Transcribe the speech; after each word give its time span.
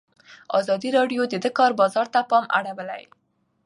ازادي 0.59 0.89
راډیو 0.97 1.21
د 1.27 1.33
د 1.43 1.47
کار 1.57 1.71
بازار 1.79 2.07
ته 2.13 2.19
پام 2.29 2.45
اړولی. 2.57 3.03